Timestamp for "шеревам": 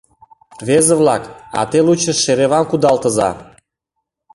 2.23-2.65